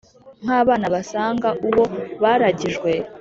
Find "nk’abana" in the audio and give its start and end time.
0.43-0.85